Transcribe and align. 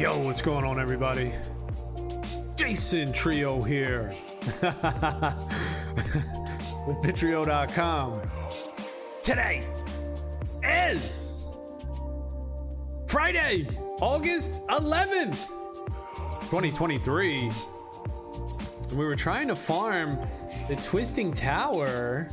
Yo, 0.00 0.16
what's 0.16 0.40
going 0.40 0.64
on, 0.64 0.80
everybody? 0.80 1.30
Jason 2.56 3.12
Trio 3.12 3.60
here 3.60 4.14
with 6.86 6.96
Bittrio.com. 7.02 8.22
Today 9.22 9.62
is 10.64 11.34
Friday, 13.08 13.66
August 14.00 14.66
11th, 14.68 15.36
2023. 16.48 17.52
We 18.92 19.04
were 19.04 19.16
trying 19.16 19.48
to 19.48 19.54
farm 19.54 20.18
the 20.66 20.76
Twisting 20.76 21.34
Tower, 21.34 22.26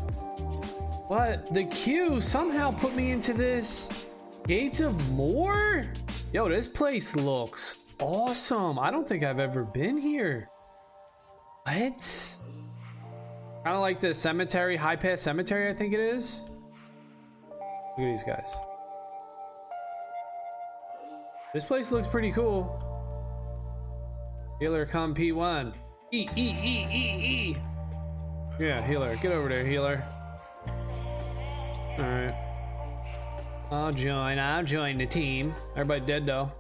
but 1.09 1.54
the 1.54 1.65
queue 1.65 2.21
somehow 2.21 2.71
put 2.71 2.95
me 2.95 3.11
into 3.11 3.34
this 3.34 4.05
Gates 4.45 4.79
of 4.79 5.11
More? 5.11 5.84
Yo, 6.33 6.49
this 6.49 6.67
place 6.67 7.15
looks 7.15 7.86
awesome. 7.99 8.77
I 8.77 8.91
don't 8.91 9.07
think 9.07 9.23
I've 9.23 9.39
ever 9.39 9.63
been 9.63 9.97
here. 9.97 10.50
What? 11.63 12.37
Kind 13.63 13.75
of 13.75 13.81
like 13.81 14.01
the 14.01 14.13
cemetery, 14.13 14.75
High 14.75 14.97
Pass 14.97 15.21
Cemetery, 15.21 15.69
I 15.69 15.73
think 15.73 15.93
it 15.93 16.00
is. 16.00 16.45
Look 17.50 18.00
at 18.00 18.11
these 18.11 18.23
guys. 18.23 18.47
This 21.53 21.63
place 21.63 21.91
looks 21.91 22.07
pretty 22.07 22.31
cool. 22.31 22.83
Healer 24.59 24.86
come 24.86 25.15
P1. 25.15 25.73
E, 26.11 26.28
E, 26.36 26.41
E, 26.41 26.87
E, 26.91 27.51
E. 27.51 27.57
Yeah, 28.59 28.86
healer. 28.86 29.15
Get 29.15 29.31
over 29.31 29.47
there, 29.47 29.65
healer. 29.65 30.03
Alright. 31.97 32.47
I'll 33.70 33.92
join. 33.92 34.39
I'll 34.39 34.64
join 34.64 34.98
the 34.98 35.06
team. 35.06 35.53
Everybody 35.76 36.06
dead 36.06 36.26
though. 36.26 36.52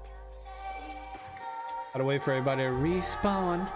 Gotta 1.93 2.03
wait 2.03 2.21
for 2.21 2.33
everybody 2.33 2.63
to 2.63 2.69
respawn. 2.69 3.69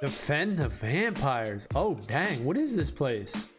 Defend 0.00 0.52
the 0.52 0.68
vampires. 0.68 1.66
Oh, 1.74 1.94
dang. 2.06 2.44
What 2.44 2.56
is 2.56 2.76
this 2.76 2.90
place? 2.90 3.52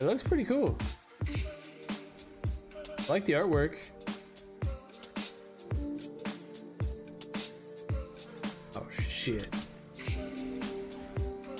It 0.00 0.08
looks 0.08 0.22
pretty 0.22 0.44
cool. 0.44 0.76
I 3.06 3.12
like 3.12 3.26
the 3.26 3.34
artwork. 3.34 3.76
Oh 8.74 8.86
shit. 8.90 9.46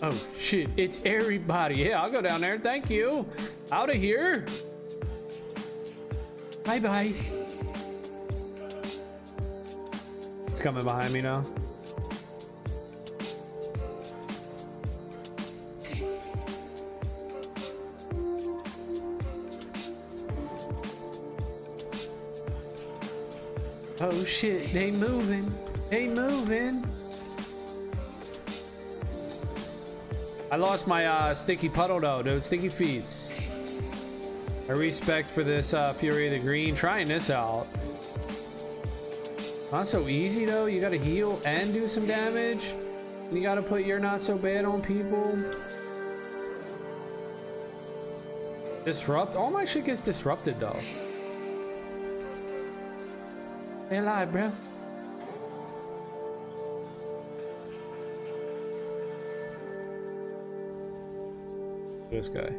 Oh 0.02 0.26
shit, 0.38 0.70
it's 0.76 1.00
everybody. 1.04 1.76
Yeah, 1.76 2.02
I'll 2.02 2.10
go 2.10 2.22
down 2.22 2.40
there. 2.40 2.58
Thank 2.58 2.88
you. 2.88 3.26
Out 3.70 3.90
of 3.90 3.96
here. 3.96 4.46
Bye 6.64 6.78
bye. 6.78 7.12
It's 10.46 10.60
coming 10.60 10.84
behind 10.84 11.12
me 11.12 11.20
now. 11.20 11.42
Oh 24.06 24.22
shit, 24.26 24.70
they 24.74 24.90
moving. 24.90 25.50
They 25.88 26.08
moving. 26.08 26.86
I 30.52 30.56
lost 30.56 30.86
my 30.86 31.06
uh, 31.06 31.32
sticky 31.32 31.70
puddle 31.70 32.00
though, 32.00 32.22
those 32.22 32.44
sticky 32.44 32.68
feets. 32.68 33.34
I 34.68 34.72
respect 34.72 35.30
for 35.30 35.42
this 35.42 35.72
uh, 35.72 35.94
Fury 35.94 36.26
of 36.26 36.34
the 36.34 36.38
Green 36.38 36.76
trying 36.76 37.08
this 37.08 37.30
out. 37.30 37.66
Not 39.72 39.88
so 39.88 40.06
easy 40.06 40.44
though, 40.44 40.66
you 40.66 40.82
gotta 40.82 40.98
heal 40.98 41.40
and 41.46 41.72
do 41.72 41.88
some 41.88 42.06
damage. 42.06 42.74
You 43.32 43.40
gotta 43.40 43.62
put 43.62 43.86
your 43.86 43.98
not 44.00 44.20
so 44.20 44.36
bad 44.36 44.66
on 44.66 44.82
people. 44.82 45.42
Disrupt? 48.84 49.34
All 49.34 49.50
my 49.50 49.64
shit 49.64 49.86
gets 49.86 50.02
disrupted 50.02 50.60
though. 50.60 50.78
Alive, 53.96 54.32
bro. 54.32 54.52
This 62.10 62.28
guy. 62.28 62.52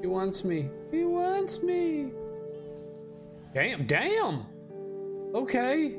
He 0.00 0.06
wants 0.06 0.44
me. 0.44 0.68
He 0.90 1.04
wants 1.04 1.62
me. 1.62 2.12
Damn, 3.52 3.86
damn. 3.86 4.46
Okay. 5.34 5.96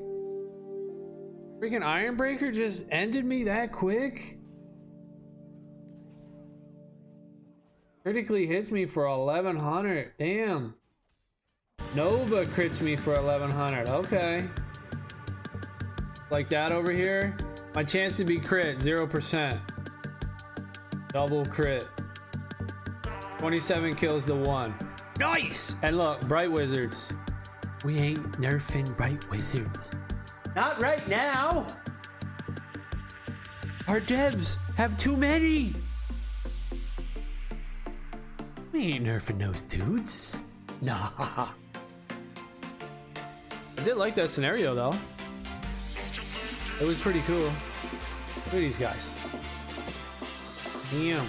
Freaking 1.59 1.81
Ironbreaker 1.81 2.53
just 2.53 2.85
ended 2.91 3.25
me 3.25 3.43
that 3.45 3.71
quick. 3.71 4.37
Critically 8.03 8.45
hits 8.45 8.71
me 8.71 8.85
for 8.85 9.09
1100. 9.09 10.11
Damn. 10.19 10.75
Nova 11.95 12.45
crits 12.45 12.81
me 12.81 12.97
for 12.97 13.13
1100. 13.13 13.87
Okay. 13.87 14.49
Like 16.29 16.49
that 16.49 16.73
over 16.73 16.91
here. 16.91 17.37
My 17.73 17.83
chance 17.83 18.17
to 18.17 18.25
be 18.25 18.37
crit, 18.37 18.79
0%. 18.79 19.59
Double 21.13 21.45
crit. 21.45 21.87
27 23.37 23.95
kills 23.95 24.25
to 24.25 24.35
one. 24.35 24.75
Nice! 25.19 25.77
And 25.83 25.97
look, 25.97 26.19
Bright 26.27 26.51
Wizards. 26.51 27.13
We 27.85 27.97
ain't 27.99 28.41
nerfing 28.41 28.97
Bright 28.97 29.29
Wizards. 29.31 29.89
Not 30.53 30.81
right 30.81 31.07
now! 31.07 31.65
Our 33.87 34.01
devs 34.01 34.57
have 34.75 34.97
too 34.97 35.15
many! 35.15 35.73
We 38.73 38.81
ain't 38.81 39.05
nerfing 39.05 39.39
those 39.39 39.61
dudes. 39.61 40.41
Nah. 40.81 41.49
Did 43.85 43.97
like 43.97 44.15
that 44.15 44.31
scenario 44.31 44.73
though. 44.73 44.95
It 46.81 46.87
was 46.87 46.99
pretty 46.99 47.21
cool. 47.21 47.43
Look 47.43 48.47
at 48.47 48.51
these 48.51 48.77
guys. 48.77 49.13
Damn. 50.89 51.23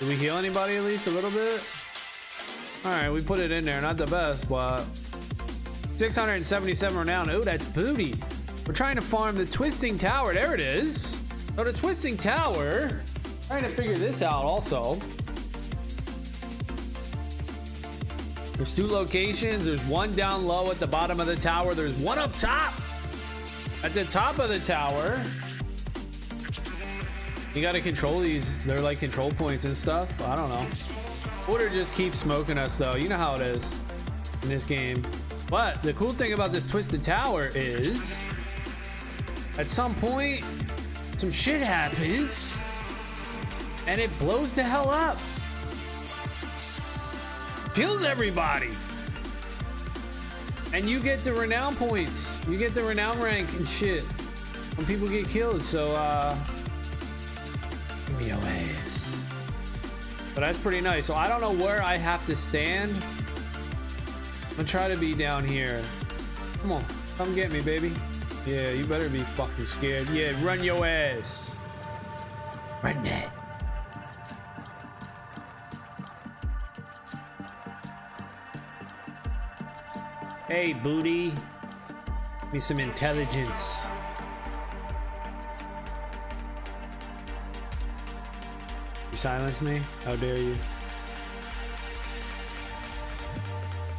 Did 0.00 0.08
we 0.08 0.16
heal 0.16 0.36
anybody 0.36 0.74
at 0.78 0.82
least 0.82 1.06
a 1.06 1.10
little 1.10 1.30
bit? 1.30 1.62
Alright, 2.84 3.12
we 3.12 3.22
put 3.22 3.38
it 3.38 3.52
in 3.52 3.64
there. 3.64 3.80
Not 3.80 3.96
the 3.96 4.06
best, 4.06 4.48
but 4.48 4.82
677 5.94 6.98
renown. 6.98 7.30
Oh, 7.30 7.42
that's 7.42 7.64
booty. 7.66 8.14
We're 8.66 8.74
trying 8.74 8.96
to 8.96 9.00
farm 9.00 9.36
the 9.36 9.46
Twisting 9.46 9.96
Tower. 9.96 10.34
There 10.34 10.54
it 10.54 10.60
is. 10.60 11.22
So 11.54 11.62
the 11.62 11.72
Twisting 11.72 12.16
Tower. 12.16 13.00
Trying 13.46 13.62
to 13.62 13.68
figure 13.68 13.96
this 13.96 14.22
out 14.22 14.42
also. 14.42 14.98
There's 18.56 18.74
two 18.74 18.86
locations. 18.86 19.64
There's 19.64 19.84
one 19.84 20.12
down 20.12 20.46
low 20.46 20.70
at 20.70 20.78
the 20.78 20.86
bottom 20.86 21.18
of 21.18 21.26
the 21.26 21.36
tower. 21.36 21.74
There's 21.74 21.94
one 21.94 22.18
up 22.18 22.34
top. 22.36 22.72
At 23.82 23.94
the 23.94 24.04
top 24.04 24.38
of 24.38 24.48
the 24.48 24.60
tower. 24.60 25.22
You 27.54 27.62
gotta 27.62 27.80
control 27.80 28.20
these. 28.20 28.64
They're 28.64 28.80
like 28.80 29.00
control 29.00 29.30
points 29.30 29.64
and 29.64 29.76
stuff. 29.76 30.20
I 30.22 30.36
don't 30.36 30.48
know. 30.48 31.52
Order 31.52 31.68
just 31.68 31.94
keeps 31.94 32.20
smoking 32.20 32.56
us 32.56 32.76
though. 32.76 32.94
You 32.94 33.08
know 33.08 33.18
how 33.18 33.34
it 33.34 33.42
is 33.42 33.80
in 34.42 34.48
this 34.48 34.64
game. 34.64 35.04
But 35.50 35.82
the 35.82 35.92
cool 35.94 36.12
thing 36.12 36.32
about 36.32 36.52
this 36.52 36.66
Twisted 36.66 37.02
Tower 37.02 37.50
is 37.54 38.24
at 39.58 39.66
some 39.66 39.94
point, 39.96 40.44
some 41.16 41.30
shit 41.30 41.60
happens 41.60 42.58
and 43.86 44.00
it 44.00 44.16
blows 44.18 44.52
the 44.52 44.62
hell 44.62 44.90
up. 44.90 45.18
Kills 47.74 48.04
everybody. 48.04 48.70
And 50.72 50.88
you 50.88 51.00
get 51.00 51.20
the 51.24 51.32
renown 51.32 51.74
points. 51.74 52.40
You 52.48 52.56
get 52.56 52.72
the 52.72 52.82
renown 52.82 53.20
rank 53.20 53.52
and 53.54 53.68
shit 53.68 54.04
when 54.76 54.86
people 54.86 55.08
get 55.08 55.28
killed. 55.28 55.60
So, 55.60 55.92
uh, 55.94 56.36
give 58.06 58.20
me 58.20 58.28
your 58.28 58.38
ass. 58.38 59.24
But 60.34 60.42
that's 60.42 60.58
pretty 60.58 60.80
nice. 60.80 61.06
So 61.06 61.14
I 61.14 61.28
don't 61.28 61.40
know 61.40 61.52
where 61.64 61.82
I 61.82 61.96
have 61.96 62.24
to 62.26 62.36
stand. 62.36 62.92
I'm 64.50 64.56
gonna 64.56 64.68
try 64.68 64.88
to 64.88 64.96
be 64.96 65.14
down 65.14 65.44
here. 65.44 65.82
Come 66.62 66.72
on, 66.72 66.84
come 67.18 67.34
get 67.34 67.50
me, 67.50 67.60
baby. 67.60 67.92
Yeah, 68.46 68.70
you 68.70 68.84
better 68.84 69.08
be 69.08 69.20
fucking 69.20 69.66
scared. 69.66 70.08
Yeah, 70.10 70.32
run 70.44 70.62
your 70.62 70.86
ass. 70.86 71.56
Run 72.82 73.02
that. 73.02 73.43
Hey, 80.54 80.72
booty. 80.72 81.32
me 82.52 82.60
some 82.60 82.78
intelligence. 82.78 83.82
You 89.10 89.16
silence 89.16 89.60
me? 89.62 89.82
How 90.04 90.14
dare 90.14 90.38
you? 90.38 90.54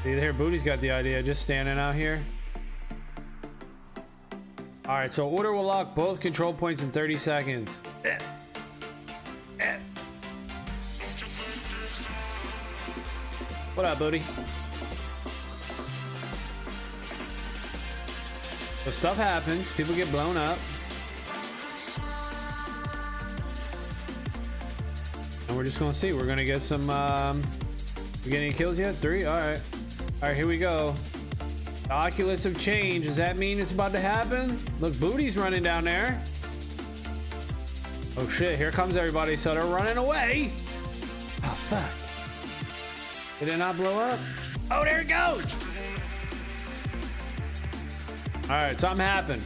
See 0.03 0.15
there, 0.15 0.31
Booty's 0.31 0.63
got 0.63 0.79
the 0.79 0.91
idea, 0.91 1.21
just 1.21 1.41
standing 1.41 1.77
out 1.77 1.93
here. 1.93 2.23
Alright, 4.87 5.11
so 5.11 5.27
order 5.27 5.51
will 5.51 5.65
lock 5.65 5.93
both 5.93 6.21
control 6.21 6.53
points 6.53 6.83
in 6.83 6.89
30 6.89 7.17
seconds. 7.17 7.81
What 13.73 13.85
up, 13.85 13.99
Booty? 13.99 14.23
So 18.85 18.91
stuff 18.91 19.17
happens, 19.17 19.71
people 19.71 19.95
get 19.95 20.11
blown 20.11 20.37
up. 20.37 20.59
And 25.47 25.57
we're 25.57 25.63
just 25.63 25.79
gonna 25.79 25.91
see. 25.91 26.13
We're 26.13 26.27
gonna 26.27 26.45
get 26.45 26.61
some 26.61 26.87
um 26.91 27.41
we 28.23 28.29
get 28.29 28.43
any 28.43 28.53
kills 28.53 28.77
yet? 28.77 28.95
Three? 28.95 29.25
Alright. 29.25 29.59
Alright, 30.21 30.37
here 30.37 30.47
we 30.47 30.59
go. 30.59 30.93
The 31.85 31.93
Oculus 31.93 32.45
of 32.45 32.59
change. 32.59 33.05
Does 33.05 33.15
that 33.15 33.37
mean 33.37 33.59
it's 33.59 33.71
about 33.71 33.91
to 33.93 33.99
happen? 33.99 34.55
Look, 34.79 34.99
Booty's 34.99 35.35
running 35.35 35.63
down 35.63 35.85
there. 35.85 36.23
Oh 38.19 38.29
shit, 38.29 38.55
here 38.55 38.69
comes 38.69 38.97
everybody. 38.97 39.35
So 39.35 39.55
they're 39.55 39.65
running 39.65 39.97
away. 39.97 40.51
Oh 41.43 41.57
fuck. 41.69 43.39
Did 43.39 43.51
it 43.51 43.57
not 43.57 43.77
blow 43.77 43.97
up? 43.97 44.19
Oh, 44.69 44.83
there 44.83 45.01
it 45.01 45.07
goes. 45.07 45.64
All 48.47 48.57
right, 48.57 48.79
something 48.79 49.03
happened. 49.03 49.41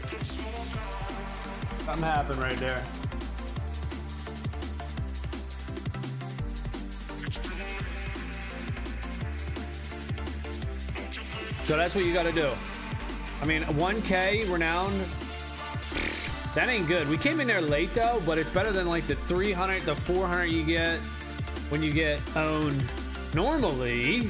Something 1.85 2.03
happened 2.03 2.39
right 2.39 2.57
there. 2.57 2.83
So 11.63 11.77
that's 11.77 11.95
what 11.95 12.03
you 12.03 12.11
got 12.11 12.23
to 12.23 12.33
do. 12.33 12.51
I 13.41 13.45
mean, 13.45 13.61
1K 13.61 14.51
renowned. 14.51 15.01
That 16.55 16.67
ain't 16.67 16.89
good. 16.89 17.07
We 17.07 17.17
came 17.17 17.39
in 17.39 17.47
there 17.47 17.61
late 17.61 17.93
though, 17.93 18.21
but 18.25 18.37
it's 18.37 18.51
better 18.51 18.71
than 18.71 18.89
like 18.89 19.07
the 19.07 19.15
300, 19.15 19.83
the 19.83 19.95
400 19.95 20.45
you 20.45 20.65
get 20.65 20.99
when 21.69 21.81
you 21.81 21.93
get 21.93 22.19
owned 22.35 22.83
normally. 23.33 24.29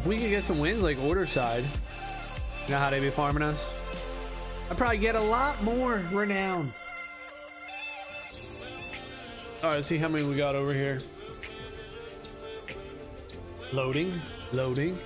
We 0.09 0.17
could 0.17 0.31
get 0.31 0.43
some 0.43 0.59
wins 0.59 0.83
like 0.83 0.99
order 1.03 1.27
side, 1.27 1.63
you 2.65 2.73
know 2.73 2.79
how 2.79 2.89
they 2.89 2.99
be 2.99 3.11
farming 3.11 3.43
us? 3.43 3.71
I'd 4.71 4.79
probably 4.79 4.97
get 4.97 5.15
a 5.15 5.21
lot 5.21 5.63
more 5.63 6.03
renown. 6.11 6.73
All 9.63 9.73
right, 9.73 9.85
see 9.85 9.99
how 9.99 10.09
many 10.09 10.25
we 10.25 10.35
got 10.35 10.57
over 10.57 10.73
here. 10.73 10.99
Loading, 13.75 14.19
loading. 14.55 14.97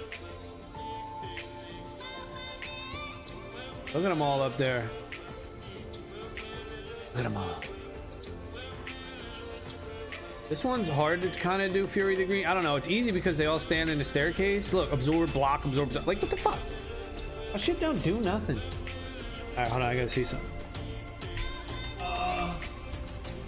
Look 3.92 4.04
at 4.04 4.08
them 4.08 4.22
all 4.22 4.40
up 4.40 4.56
there. 4.56 4.88
Look 7.14 7.16
at 7.16 7.22
them 7.24 7.36
all. 7.36 7.81
This 10.52 10.64
one's 10.64 10.90
hard 10.90 11.22
to 11.22 11.30
kind 11.30 11.62
of 11.62 11.72
do 11.72 11.86
Fury 11.86 12.14
the 12.14 12.26
Green. 12.26 12.44
I 12.44 12.52
don't 12.52 12.62
know. 12.62 12.76
It's 12.76 12.88
easy 12.88 13.10
because 13.10 13.38
they 13.38 13.46
all 13.46 13.58
stand 13.58 13.88
in 13.88 13.96
the 13.96 14.04
staircase. 14.04 14.74
Look, 14.74 14.92
absorb, 14.92 15.32
block, 15.32 15.64
absorb. 15.64 15.88
absorb. 15.88 16.06
Like, 16.06 16.20
what 16.20 16.30
the 16.30 16.36
fuck? 16.36 16.58
My 17.52 17.58
shit 17.58 17.80
don't 17.80 18.02
do 18.02 18.20
nothing. 18.20 18.58
All 18.58 19.56
right, 19.56 19.68
hold 19.68 19.80
on. 19.80 19.88
I 19.88 19.94
gotta 19.94 20.10
see 20.10 20.24
something. 20.24 20.50
Uh, 21.98 22.52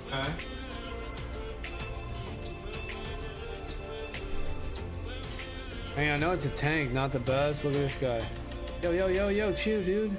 okay. 0.09 0.33
Hey, 5.97 6.11
I 6.11 6.17
know 6.17 6.31
it's 6.31 6.47
a 6.47 6.49
tank, 6.49 6.91
not 6.93 7.13
the 7.13 7.21
best. 7.21 7.67
Look 7.67 7.75
at 7.75 7.81
this 7.81 7.97
guy. 7.97 8.27
Yo, 8.83 8.93
yo, 8.93 9.09
yo, 9.09 9.29
yo, 9.29 9.53
chew, 9.53 9.77
dude. 9.77 10.11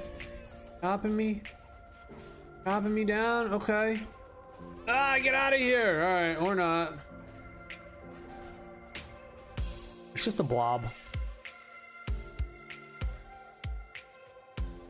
Chopping 0.82 1.18
me. 1.18 1.42
Chopping 2.64 2.94
me 2.94 3.06
down. 3.06 3.54
Okay. 3.54 3.98
Ah, 4.88 5.18
get 5.22 5.34
out 5.34 5.54
of 5.54 5.60
here. 5.60 6.04
All 6.04 6.14
right, 6.14 6.36
or 6.36 6.56
not. 6.56 6.94
It's 10.14 10.24
just 10.24 10.40
a 10.40 10.44
blob. 10.44 10.86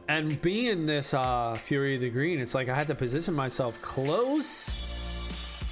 And 0.07 0.39
being 0.41 0.85
this 0.85 1.13
uh, 1.13 1.55
Fury 1.55 1.95
of 1.95 2.01
the 2.01 2.09
Green, 2.09 2.39
it's 2.39 2.53
like 2.53 2.69
I 2.69 2.75
had 2.75 2.87
to 2.87 2.95
position 2.95 3.33
myself 3.33 3.81
close 3.81 4.67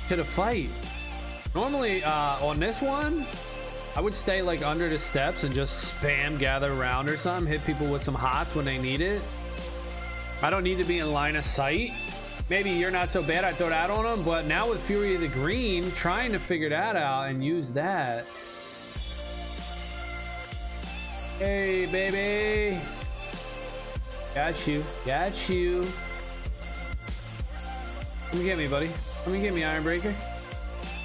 to 0.08 0.16
the 0.16 0.24
fight. 0.24 0.70
Normally, 1.54 2.04
uh, 2.04 2.44
on 2.44 2.60
this 2.60 2.82
one, 2.82 3.28
I 3.96 4.02
would 4.02 4.16
stay 4.16 4.42
like 4.42 4.66
under 4.66 4.90
the 4.90 4.98
steps 4.98 5.44
and 5.44 5.54
just 5.54 5.94
spam 5.94 6.40
gather 6.40 6.74
around 6.74 7.10
or 7.10 7.18
something, 7.18 7.52
hit 7.52 7.64
people 7.64 7.86
with 7.86 8.02
some 8.02 8.16
hots 8.16 8.56
when 8.56 8.66
they 8.66 8.80
need 8.80 9.02
it. 9.02 9.22
I 10.42 10.50
don't 10.50 10.64
need 10.64 10.80
to 10.80 10.84
be 10.84 10.98
in 10.98 11.14
line 11.14 11.36
of 11.36 11.46
sight. 11.46 11.92
Maybe 12.50 12.72
you're 12.72 12.92
not 12.92 13.10
so 13.10 13.24
bad, 13.24 13.46
I 13.46 13.54
throw 13.54 13.70
that 13.70 13.90
on 13.90 14.04
them, 14.04 14.24
but 14.24 14.46
now 14.46 14.70
with 14.70 14.82
Fury 14.82 15.16
of 15.16 15.22
the 15.22 15.28
Green, 15.30 15.92
trying 15.94 16.34
to 16.34 16.40
figure 16.40 16.70
that 16.70 16.96
out 16.96 17.30
and 17.30 17.44
use 17.44 17.72
that. 17.72 18.26
Hey, 21.40 21.88
baby. 21.88 22.80
Got 24.36 24.68
you. 24.68 24.84
Got 25.06 25.50
you. 25.50 25.88
Come 28.30 28.44
get 28.44 28.58
me, 28.58 28.68
buddy. 28.68 28.90
Come 29.24 29.42
get 29.42 29.54
me, 29.54 29.62
Ironbreaker. 29.62 30.14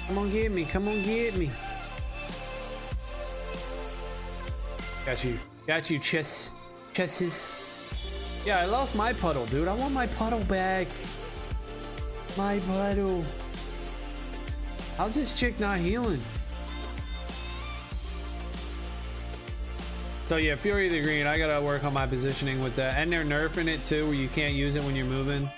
Come 0.07 0.17
on, 0.17 0.31
get 0.31 0.51
me. 0.51 0.65
Come 0.65 0.87
on, 0.87 1.01
get 1.03 1.35
me. 1.35 1.51
Got 5.05 5.23
you. 5.23 5.39
Got 5.65 5.89
you, 5.89 5.99
chess. 5.99 6.51
Chesses. 6.93 7.55
Yeah, 8.45 8.59
I 8.59 8.65
lost 8.65 8.95
my 8.95 9.13
puddle, 9.13 9.45
dude. 9.45 9.67
I 9.67 9.73
want 9.73 9.93
my 9.93 10.07
puddle 10.07 10.43
back. 10.45 10.87
My 12.39 12.57
puddle. 12.59 13.21
How's 14.95 15.13
this 15.13 15.37
chick 15.37 15.59
not 15.59 15.77
healing? 15.79 16.21
So 20.29 20.37
yeah, 20.37 20.55
Fury 20.55 20.85
of 20.85 20.93
the 20.93 21.01
Green, 21.01 21.27
I 21.27 21.37
gotta 21.37 21.61
work 21.61 21.83
on 21.83 21.91
my 21.91 22.07
positioning 22.07 22.63
with 22.63 22.77
that. 22.77 22.97
And 22.97 23.11
they're 23.11 23.25
nerfing 23.25 23.67
it 23.67 23.85
too, 23.85 24.05
where 24.05 24.15
you 24.15 24.29
can't 24.29 24.53
use 24.53 24.77
it 24.77 24.83
when 24.83 24.95
you're 24.95 25.05
moving. 25.05 25.49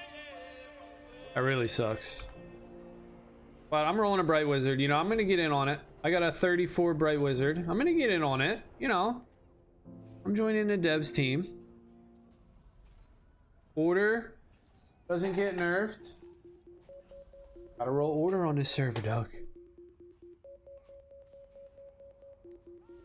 That 1.35 1.41
really 1.41 1.67
sucks. 1.67 2.27
But 3.69 3.85
I'm 3.85 4.01
rolling 4.01 4.19
a 4.19 4.23
Bright 4.23 4.47
Wizard. 4.47 4.81
You 4.81 4.87
know, 4.87 4.97
I'm 4.97 5.07
gonna 5.07 5.23
get 5.23 5.37
in 5.37 5.51
on 5.51 5.69
it. 5.69 5.79
I 6.03 6.09
got 6.09 6.23
a 6.23 6.31
34 6.31 6.95
Bright 6.95 7.21
Wizard. 7.21 7.59
I'm 7.59 7.77
gonna 7.77 7.93
get 7.93 8.09
in 8.09 8.23
on 8.23 8.41
it. 8.41 8.59
You 8.79 8.87
know, 8.87 9.21
I'm 10.25 10.35
joining 10.35 10.65
the 10.65 10.79
devs 10.79 11.13
team. 11.13 11.47
Order 13.75 14.33
doesn't 15.07 15.35
get 15.35 15.57
nerfed. 15.57 16.15
Gotta 17.81 17.93
roll 17.93 18.11
order 18.11 18.45
on 18.45 18.57
this 18.57 18.69
server, 18.69 19.01
dog. 19.01 19.27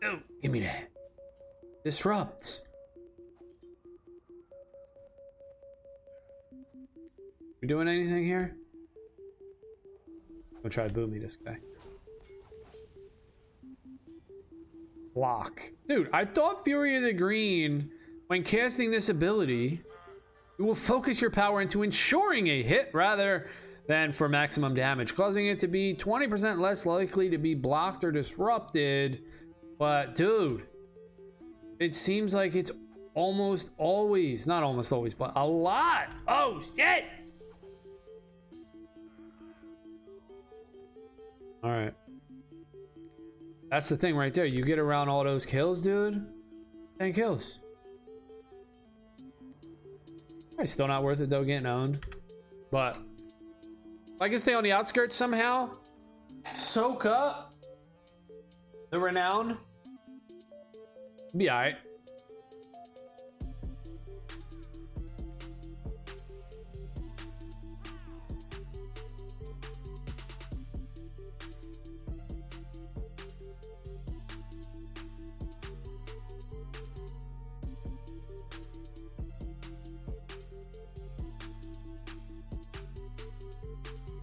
Oh, 0.03 0.19
give 0.39 0.51
me 0.51 0.59
that. 0.59 0.89
Disrupt. 1.83 2.61
We 7.59 7.67
doing 7.67 7.87
anything 7.87 8.23
here? 8.23 8.55
Gonna 10.57 10.69
try 10.69 10.87
to 10.87 10.93
boot 10.93 11.09
me 11.09 11.17
this 11.17 11.37
guy. 11.43 11.57
Block. 15.15 15.59
Dude, 15.89 16.07
I 16.13 16.23
thought 16.23 16.63
Fury 16.63 16.97
of 16.97 17.01
the 17.01 17.13
Green, 17.13 17.89
when 18.27 18.43
casting 18.43 18.91
this 18.91 19.09
ability, 19.09 19.81
it 20.59 20.61
will 20.61 20.75
focus 20.75 21.19
your 21.19 21.31
power 21.31 21.61
into 21.61 21.81
ensuring 21.81 22.45
a 22.49 22.61
hit 22.61 22.91
rather 22.93 23.49
than 23.87 24.11
for 24.11 24.27
maximum 24.27 24.73
damage, 24.73 25.15
causing 25.15 25.47
it 25.47 25.59
to 25.61 25.67
be 25.67 25.93
20% 25.93 26.59
less 26.59 26.85
likely 26.85 27.29
to 27.29 27.37
be 27.37 27.55
blocked 27.55 28.03
or 28.03 28.11
disrupted. 28.11 29.21
But 29.79 30.15
dude, 30.15 30.63
it 31.79 31.93
seems 31.95 32.33
like 32.33 32.55
it's 32.55 32.71
almost 33.13 33.71
always, 33.77 34.45
not 34.45 34.63
almost 34.63 34.91
always, 34.91 35.13
but 35.13 35.31
a 35.35 35.45
lot. 35.45 36.09
Oh 36.27 36.61
shit! 36.75 37.05
All 41.63 41.71
right. 41.71 41.93
That's 43.69 43.89
the 43.89 43.97
thing 43.97 44.15
right 44.15 44.33
there. 44.33 44.45
You 44.45 44.63
get 44.63 44.79
around 44.79 45.09
all 45.09 45.23
those 45.23 45.45
kills, 45.45 45.81
dude. 45.81 46.25
10 46.99 47.13
kills. 47.13 47.59
Probably 50.51 50.67
still 50.67 50.87
not 50.87 51.03
worth 51.03 51.19
it 51.19 51.29
though, 51.29 51.41
getting 51.41 51.65
owned. 51.65 51.99
But 52.71 52.99
if 54.17 54.21
I 54.23 54.29
can 54.29 54.39
stay 54.39 54.55
on 54.55 54.63
the 54.63 54.71
outskirts 54.71 55.15
somehow, 55.15 55.71
soak 56.51 57.05
up 57.05 57.53
the 58.89 58.99
renown, 58.99 59.59
be 61.37 61.51
alright. 61.51 61.75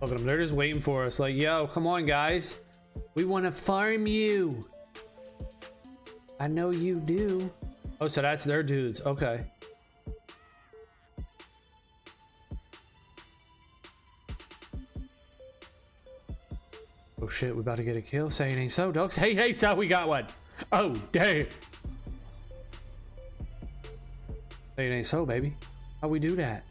Look 0.05 0.13
at 0.13 0.19
them. 0.19 0.27
They're 0.27 0.37
just 0.37 0.53
waiting 0.53 0.83
for 0.83 1.07
us. 1.07 1.19
Like, 1.19 1.35
yo, 1.35 1.67
come 1.67 1.87
on, 1.87 2.05
guys. 2.05 2.59
We 3.15 3.25
want 3.25 3.47
to 3.47 3.51
farm 3.51 4.07
you. 4.07 4.63
I 6.39 6.47
know 6.47 6.73
you 6.73 6.95
do. 6.97 7.51
Oh, 8.03 8.07
so 8.07 8.21
that's 8.21 8.45
their 8.45 8.63
dudes. 8.63 9.01
Okay. 9.01 9.47
Oh 17.23 17.29
shit, 17.29 17.55
we 17.55 17.61
about 17.63 17.79
to 17.79 17.85
get 17.85 17.97
a 17.97 18.03
kill. 18.03 18.29
Say 18.29 18.53
it 18.53 18.59
ain't 18.59 18.73
so, 18.73 18.93
dogs. 18.93 19.17
Hey, 19.17 19.33
hey, 19.33 19.55
so 19.55 19.75
we 19.75 19.89
got 19.89 20.07
one. 20.07 20.27
Oh, 20.71 21.01
damn. 21.13 21.47
Say 24.77 24.87
it 24.87 24.93
ain't 24.93 25.07
so, 25.07 25.25
baby. 25.25 25.55
How 26.03 26.09
we 26.09 26.19
do 26.19 26.37
that? 26.37 26.63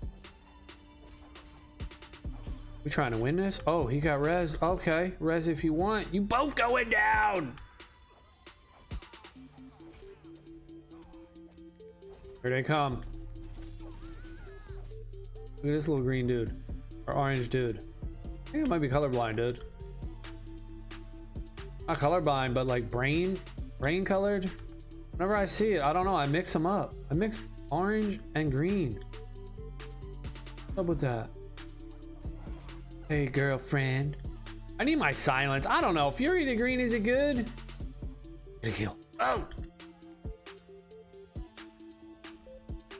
We 2.84 2.92
trying 2.92 3.14
to 3.14 3.18
win 3.18 3.38
this? 3.38 3.62
Oh, 3.66 3.88
he 3.88 4.00
got 4.00 4.22
res. 4.22 4.58
Okay, 4.62 5.14
res 5.20 5.48
if 5.48 5.64
you 5.64 5.74
want. 5.74 6.14
You 6.14 6.22
both 6.22 6.56
going 6.56 6.90
down. 6.90 7.56
Here 12.42 12.52
they 12.52 12.64
come. 12.64 13.02
Look 15.58 15.72
at 15.72 15.76
this 15.76 15.88
little 15.88 16.04
green 16.04 16.28
dude. 16.28 16.52
Or 17.08 17.14
orange 17.14 17.50
dude. 17.50 17.78
I 17.78 18.52
think 18.52 18.66
it 18.66 18.70
might 18.70 18.80
be 18.80 18.90
colorblind, 18.90 19.38
dude. 19.38 19.62
Not 21.88 22.00
colorblind, 22.00 22.54
but 22.54 22.68
like 22.68 22.90
brain, 22.90 23.38
brain 23.80 24.04
colored. 24.04 24.52
Whenever 25.12 25.38
I 25.38 25.46
see 25.46 25.74
it, 25.74 25.84
I 25.84 25.94
don't 25.94 26.06
know. 26.06 26.16
I 26.16 26.28
mix 26.28 26.52
them 26.52 26.66
up. 26.66 26.94
I 27.10 27.16
mix 27.16 27.38
orange 27.72 28.20
and 28.36 28.52
green. 28.52 29.00
What's 30.66 30.78
up 30.78 30.86
with 30.86 31.00
that? 31.00 31.30
Hey, 33.10 33.28
girlfriend. 33.28 34.18
I 34.80 34.84
need 34.84 34.98
my 34.98 35.12
silence. 35.12 35.66
I 35.66 35.82
don't 35.82 35.94
know. 35.94 36.10
Fury 36.10 36.46
the 36.46 36.56
green, 36.56 36.80
is 36.80 36.94
it 36.94 37.04
good? 37.04 37.46
Get 38.62 38.72
a 38.72 38.76
kill. 38.76 38.98
Oh! 39.20 39.46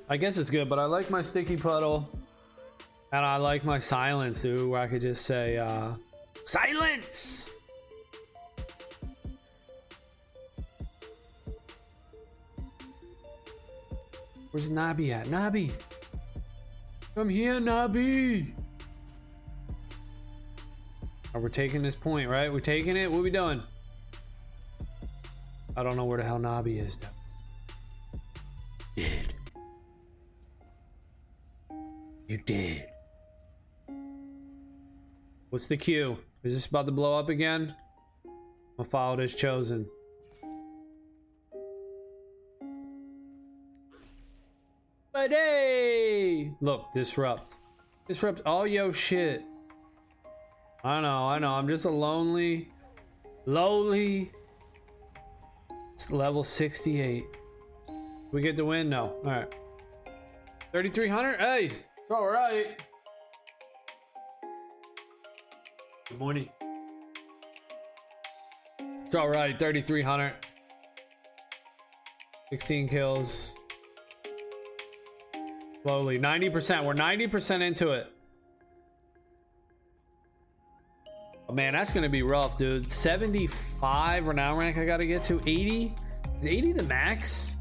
I 0.10 0.18
guess 0.18 0.38
it's 0.38 0.50
good, 0.50 0.68
but 0.68 0.80
I 0.80 0.86
like 0.86 1.10
my 1.10 1.22
sticky 1.22 1.58
puddle. 1.58 2.10
And 3.12 3.26
I 3.26 3.38
like 3.38 3.64
my 3.64 3.80
silence, 3.80 4.42
dude, 4.42 4.70
where 4.70 4.82
I 4.82 4.88
could 4.88 5.02
just 5.02 5.26
say, 5.26 5.58
uh, 5.58 5.94
Silence! 6.46 7.50
Where's 14.52 14.70
Nabi 14.70 15.12
at? 15.12 15.28
Nabi! 15.28 15.72
Come 17.16 17.30
here, 17.30 17.60
Nabi! 17.60 18.54
Oh, 21.36 21.40
we're 21.40 21.50
taking 21.50 21.82
this 21.82 21.96
point, 21.96 22.30
right? 22.30 22.52
We're 22.52 22.60
taking 22.60 22.96
it? 22.96 23.12
What 23.12 23.24
we 23.24 23.32
doing? 23.32 23.64
I 25.76 25.82
don't 25.82 25.96
know 25.96 26.06
where 26.06 26.20
the 26.20 26.24
hell 26.24 26.38
Nabi 26.38 26.80
is, 26.86 26.98
though. 26.98 27.08
Dead. 28.96 29.34
You 32.28 32.38
did. 32.38 32.86
What's 35.50 35.68
the 35.68 35.78
cue? 35.78 36.18
Is 36.44 36.54
this 36.54 36.68
about 36.68 36.86
to 36.86 36.92
blow 36.92 37.18
up 37.18 37.30
again? 37.30 37.76
My 38.78 38.84
file 38.84 39.20
is 39.20 39.34
chosen. 39.34 39.88
But 45.12 45.32
hey! 45.32 46.52
Look, 46.60 46.92
disrupt. 46.94 47.56
Disrupt 48.08 48.42
all 48.46 48.68
yo 48.68 48.92
shit. 48.92 49.44
I 50.86 51.00
know, 51.00 51.28
I 51.30 51.40
know. 51.40 51.54
I'm 51.54 51.68
just 51.68 51.86
a 51.86 51.90
lonely, 51.90 52.70
lowly, 53.46 54.32
level 56.10 56.44
68. 56.44 57.24
We 58.34 58.42
get 58.42 58.58
the 58.58 58.66
win? 58.66 58.90
No. 58.90 59.16
All 59.24 59.32
right. 59.32 59.54
3,300? 60.74 61.40
Hey, 61.40 61.66
it's 61.66 62.12
all 62.12 62.28
right. 62.28 62.82
Good 66.10 66.20
morning. 66.20 66.50
It's 69.06 69.16
all 69.16 69.30
right. 69.30 69.58
3,300. 69.58 70.34
16 72.50 72.90
kills. 72.90 73.54
Slowly. 75.84 76.20
90%. 76.20 76.86
We're 76.86 76.94
90% 76.94 77.62
into 77.62 77.92
it. 77.92 78.13
Man, 81.54 81.74
that's 81.74 81.92
to 81.92 82.10
be 82.10 82.24
rough, 82.24 82.58
dude. 82.58 82.92
75 82.92 84.28
renown 84.28 84.58
rank 84.60 84.78
I 84.78 84.86
got 84.86 84.98
to 84.98 85.06
get 85.06 85.24
to. 85.26 85.40
80? 85.40 85.94
Is 86.40 86.48
80 86.48 86.74
the 86.74 86.84
max? 86.84 87.56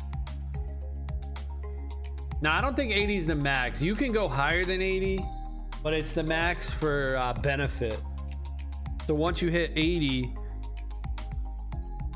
No, 2.41 2.51
I 2.51 2.61
don't 2.61 2.75
think 2.75 2.93
80 2.93 3.17
is 3.17 3.27
the 3.27 3.37
max. 3.37 3.81
You 3.81 3.95
can 3.95 4.13
go 4.13 4.29
higher 4.29 4.65
than 4.65 4.83
80, 4.83 5.25
but 5.83 5.93
it's 5.93 6.13
the 6.13 6.25
max 6.25 6.71
for 6.71 7.17
uh, 7.17 7.33
benefit. 7.35 8.01
So 9.07 9.15
once 9.15 9.41
you 9.41 9.51
hit 9.51 9.71
80, 9.77 10.35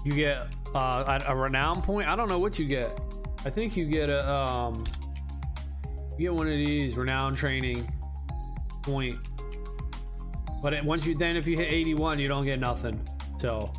you 0.05 0.13
get 0.13 0.47
uh, 0.75 1.19
a, 1.29 1.33
a 1.33 1.37
renown 1.37 1.83
point. 1.83 2.09
I 2.09 2.17
don't 2.17 2.29
know 2.29 2.39
what 2.39 2.59
you 2.59 2.67
get. 2.67 3.01
I 3.45 3.51
think 3.51 3.77
you 3.77 3.85
get 3.85 4.09
a 4.09 4.37
um, 4.37 4.85
you 6.19 6.31
get 6.31 6.35
one 6.35 6.47
of 6.47 6.55
these 6.55 6.97
renown 6.97 7.35
training 7.35 7.89
point. 8.83 9.17
But 10.67 10.85
once 10.85 11.07
you 11.07 11.15
then 11.15 11.37
if 11.37 11.47
you 11.47 11.57
hit 11.57 11.73
81, 11.73 12.19
you 12.19 12.27
don't 12.27 12.45
get 12.45 12.59
nothing. 12.59 13.01
So 13.39 13.73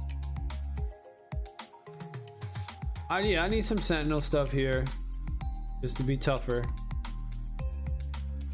I 3.09 3.19
yeah, 3.19 3.43
I 3.43 3.49
need 3.49 3.65
some 3.65 3.77
sentinel 3.77 4.21
stuff 4.21 4.49
here. 4.49 4.85
Just 5.81 5.97
to 5.97 6.03
be 6.03 6.15
tougher. 6.15 6.63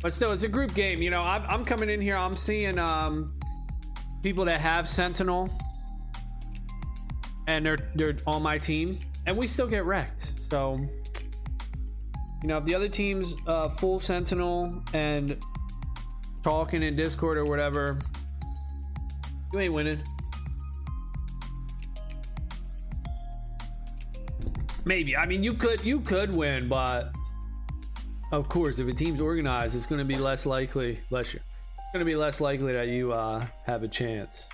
But 0.02 0.14
still, 0.14 0.32
it's 0.32 0.42
a 0.42 0.48
group 0.48 0.74
game. 0.74 1.00
You 1.04 1.12
know, 1.12 1.22
I'm, 1.22 1.44
I'm 1.44 1.64
coming 1.64 1.92
in 1.92 2.02
here. 2.02 2.16
I'm 2.16 2.36
seeing 2.36 2.80
um, 2.80 3.38
people 4.24 4.46
that 4.46 4.60
have 4.60 4.90
Sentinel, 4.90 5.48
and 7.46 7.64
they're 7.64 7.78
they're 7.94 8.18
on 8.26 8.42
my 8.42 8.58
team, 8.58 8.98
and 9.28 9.38
we 9.38 9.46
still 9.46 9.68
get 9.68 9.86
wrecked. 9.86 10.34
So, 10.50 10.80
you 12.42 12.48
know, 12.48 12.58
if 12.58 12.66
the 12.66 12.74
other 12.74 12.90
team's 12.90 13.36
uh, 13.46 13.70
full 13.70 14.00
Sentinel 14.00 14.82
and 14.96 15.38
talking 16.44 16.82
in 16.82 16.96
Discord 16.96 17.38
or 17.38 17.46
whatever, 17.46 18.00
you 19.54 19.60
ain't 19.60 19.74
winning. 19.74 20.02
Maybe. 24.86 25.16
I 25.16 25.26
mean, 25.26 25.44
you 25.44 25.54
could 25.54 25.84
you 25.86 26.02
could 26.02 26.34
win, 26.34 26.68
but 26.68 27.14
of 28.32 28.50
course, 28.50 28.80
if 28.80 28.88
a 28.88 28.92
team's 28.92 29.22
organized, 29.22 29.76
it's 29.76 29.86
going 29.86 30.00
to 30.00 30.06
be 30.06 30.18
less 30.18 30.46
likely. 30.46 31.00
Bless 31.10 31.34
you. 31.34 31.40
It's 31.40 31.94
going 31.94 32.00
to 32.00 32.06
be 32.06 32.16
less 32.16 32.42
likely 32.42 32.74
that 32.74 32.88
you 32.88 33.14
uh, 33.14 33.46
have 33.66 33.84
a 33.84 33.88
chance. 33.88 34.50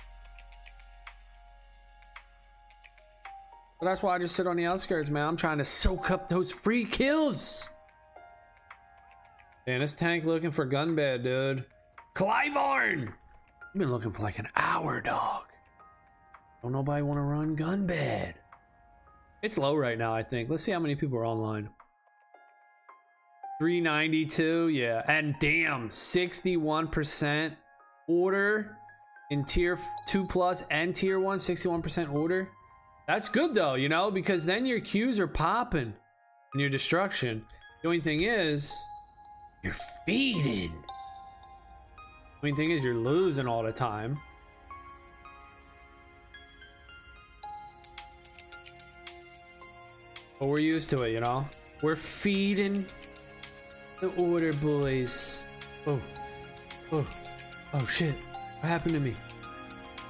But 3.80 3.86
that's 3.86 4.02
why 4.02 4.14
I 4.14 4.18
just 4.18 4.36
sit 4.36 4.46
on 4.46 4.56
the 4.56 4.66
outskirts, 4.66 5.08
man. 5.08 5.26
I'm 5.26 5.36
trying 5.38 5.58
to 5.58 5.64
soak 5.64 6.10
up 6.10 6.28
those 6.28 6.52
free 6.52 6.84
kills. 6.84 7.66
Man, 9.66 9.80
this 9.80 9.94
tank 9.94 10.26
looking 10.26 10.50
for 10.50 10.66
Gunbad, 10.66 11.22
dude. 11.22 11.64
Clivorn! 12.14 13.14
I've 13.72 13.78
been 13.78 13.90
looking 13.90 14.10
for 14.10 14.22
like 14.22 14.40
an 14.40 14.48
hour, 14.56 15.00
dog. 15.00 15.44
Don't 16.62 16.72
nobody 16.72 17.02
want 17.02 17.18
to 17.18 17.22
run 17.22 17.56
Gunbad. 17.56 18.34
It's 19.42 19.56
low 19.56 19.76
right 19.76 19.96
now, 19.96 20.12
I 20.12 20.24
think. 20.24 20.50
Let's 20.50 20.64
see 20.64 20.72
how 20.72 20.80
many 20.80 20.96
people 20.96 21.18
are 21.18 21.26
online. 21.26 21.70
392, 23.60 24.68
yeah. 24.68 25.02
And 25.06 25.36
damn, 25.38 25.88
61% 25.88 27.54
order 28.08 28.76
in 29.30 29.44
tier 29.44 29.78
2 30.08 30.26
plus 30.26 30.64
and 30.70 30.94
tier 30.94 31.20
1, 31.20 31.38
61% 31.38 32.12
order. 32.12 32.48
That's 33.06 33.28
good 33.28 33.54
though, 33.54 33.74
you 33.74 33.88
know, 33.88 34.10
because 34.10 34.44
then 34.44 34.66
your 34.66 34.80
queues 34.80 35.18
are 35.18 35.28
popping 35.28 35.94
and 36.52 36.60
your 36.60 36.70
destruction. 36.70 37.44
The 37.82 37.88
only 37.88 38.00
thing 38.00 38.22
is, 38.22 38.74
you're 39.62 39.76
feeding. 40.04 40.72
The 42.40 42.46
only 42.46 42.56
thing 42.56 42.70
is, 42.70 42.82
you're 42.82 42.94
losing 42.94 43.46
all 43.46 43.62
the 43.62 43.72
time. 43.72 44.18
But 50.38 50.48
we're 50.48 50.60
used 50.60 50.88
to 50.90 51.02
it, 51.02 51.10
you 51.10 51.20
know? 51.20 51.46
We're 51.82 51.96
feeding 51.96 52.86
the 54.00 54.08
order, 54.16 54.54
boys. 54.54 55.42
Oh. 55.86 56.00
Oh. 56.92 57.06
Oh, 57.74 57.86
shit. 57.86 58.14
What 58.60 58.68
happened 58.68 58.94
to 58.94 59.00
me? 59.00 59.12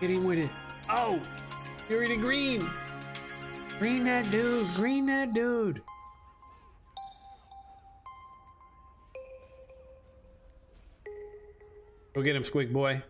Getting 0.01 0.25
with 0.25 0.39
it. 0.39 0.51
Oh! 0.89 1.21
Fury 1.89 2.07
to 2.07 2.17
green! 2.17 2.65
Green 3.81 4.05
that 4.05 4.31
dude! 4.31 4.69
Green 4.77 5.07
that 5.07 5.35
dude! 5.35 5.83
Go 12.15 12.23
get 12.23 12.35
him, 12.35 12.43
Squig 12.43 12.73
boy. 12.73 13.03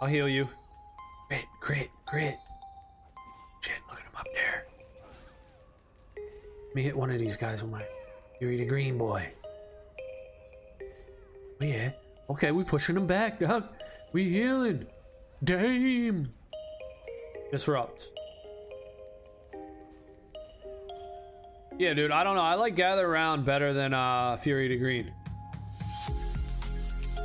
I'll 0.00 0.08
heal 0.08 0.28
you. 0.28 0.48
Crit, 1.28 1.44
crit, 1.60 1.90
crit. 2.06 2.36
Shit, 3.60 3.74
look 3.88 3.98
at 3.98 4.04
him 4.04 4.16
up 4.16 4.26
there. 4.34 4.66
Let 6.16 6.74
me 6.74 6.82
hit 6.82 6.96
one 6.96 7.10
of 7.10 7.18
these 7.18 7.36
guys 7.36 7.62
with 7.62 7.72
my 7.72 7.84
Fury 8.38 8.56
to 8.56 8.64
green 8.64 8.96
boy. 8.96 9.28
Oh, 11.60 11.64
yeah. 11.64 11.90
Okay, 12.30 12.52
we 12.52 12.62
pushing 12.64 12.96
him 12.96 13.06
back, 13.06 13.40
dog. 13.40 13.64
We 14.12 14.30
healing. 14.30 14.86
Damn. 15.42 16.32
Disrupt. 17.50 18.10
Yeah, 21.78 21.94
dude, 21.94 22.10
I 22.10 22.24
don't 22.24 22.34
know. 22.36 22.42
I 22.42 22.54
like 22.54 22.74
Gather 22.74 23.06
Around 23.06 23.44
better 23.44 23.72
than 23.72 23.94
uh, 23.94 24.36
Fury 24.38 24.68
to 24.68 24.76
Green. 24.76 25.12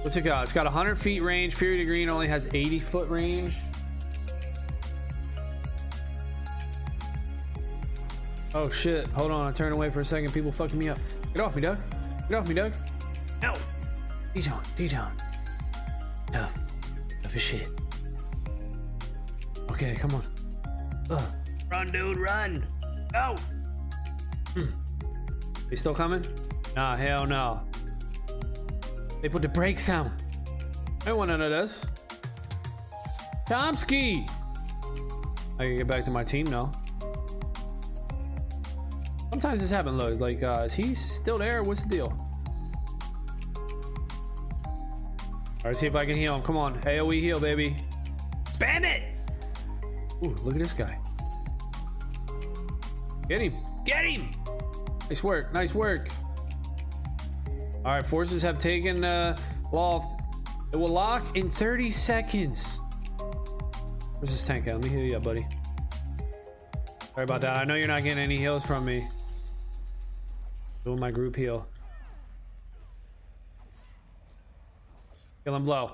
What's 0.03 0.17
it 0.17 0.21
got? 0.21 0.43
It's 0.43 0.51
got 0.51 0.65
100 0.65 0.97
feet 0.97 1.21
range. 1.21 1.55
Fury 1.55 1.77
to 1.77 1.85
Green 1.85 2.09
only 2.09 2.27
has 2.27 2.49
80 2.53 2.79
foot 2.79 3.07
range. 3.07 3.55
Oh 8.53 8.67
shit. 8.69 9.07
Hold 9.07 9.31
on. 9.31 9.47
I 9.47 9.53
turn 9.53 9.71
away 9.71 9.89
for 9.89 10.01
a 10.01 10.05
second. 10.05 10.33
People 10.33 10.51
fucking 10.51 10.77
me 10.77 10.89
up. 10.89 10.99
Get 11.33 11.41
off 11.41 11.55
me, 11.55 11.61
Doug. 11.61 11.79
Get 12.29 12.37
off 12.37 12.49
me, 12.49 12.53
Doug. 12.53 12.75
No. 13.41 13.53
D-Town, 14.35 14.61
D-Town. 14.75 15.15
Tough. 16.33 16.53
Tough 17.23 17.35
as 17.35 17.41
shit. 17.41 17.69
Okay, 19.71 19.95
come 19.95 20.15
on. 20.15 20.23
Ugh. 21.11 21.23
Run, 21.71 21.91
dude, 21.91 22.17
run. 22.17 22.67
Go. 23.13 23.35
Hmm. 24.53 24.65
They 25.69 25.77
still 25.77 25.93
coming? 25.93 26.25
Nah, 26.75 26.97
hell 26.97 27.25
no. 27.25 27.61
They 29.23 29.29
put 29.29 29.41
the 29.41 29.47
brakes 29.47 29.87
on. 29.87 30.11
I 31.03 31.05
don't 31.05 31.17
want 31.17 31.29
none 31.29 31.41
of 31.41 31.49
this. 31.49 31.85
Tomsky! 33.47 34.29
I 35.57 35.63
can 35.63 35.77
get 35.77 35.87
back 35.87 36.03
to 36.03 36.11
my 36.11 36.25
team 36.25 36.45
now. 36.47 36.73
Sometimes 39.29 39.61
this 39.61 39.71
happens, 39.71 40.19
like, 40.19 40.43
uh, 40.43 40.63
is 40.65 40.73
he 40.73 40.93
still 40.93 41.37
there? 41.37 41.63
What's 41.63 41.83
the 41.83 41.89
deal? 41.89 42.29
Alright, 45.59 45.77
see 45.77 45.87
if 45.87 45.95
I 45.95 46.03
can 46.03 46.17
heal 46.17 46.35
him. 46.35 46.41
Come 46.41 46.57
on. 46.57 46.81
AoE 46.81 47.21
heal, 47.21 47.39
baby. 47.39 47.77
Spam 48.43 48.83
it! 48.83 49.03
Ooh, 50.21 50.35
look 50.43 50.55
at 50.55 50.59
this 50.59 50.73
guy. 50.73 50.99
Get 53.29 53.39
him. 53.39 53.55
Get 53.85 54.03
him! 54.03 54.29
Nice 55.09 55.23
work. 55.23 55.53
Nice 55.53 55.73
work. 55.73 56.09
Alright, 57.85 58.07
forces 58.07 58.41
have 58.41 58.59
taken 58.59 59.03
uh, 59.03 59.35
loft. 59.73 60.21
It 60.71 60.77
will 60.77 60.87
lock 60.87 61.35
in 61.35 61.49
30 61.49 61.91
seconds. 61.91 62.79
Where's 64.19 64.31
this 64.31 64.43
tank 64.43 64.67
at? 64.67 64.75
Let 64.75 64.83
me 64.85 64.89
heal 64.89 65.01
you 65.01 65.17
up, 65.17 65.23
buddy. 65.23 65.45
Sorry 67.13 67.25
about 67.25 67.41
that. 67.41 67.57
I 67.57 67.65
know 67.65 67.75
you're 67.75 67.87
not 67.87 68.03
getting 68.03 68.23
any 68.23 68.37
heals 68.37 68.65
from 68.65 68.85
me. 68.85 69.05
Doing 70.85 70.99
my 70.99 71.11
group 71.11 71.35
heal. 71.35 71.67
Kill 75.43 75.55
him 75.55 75.65
blow. 75.65 75.91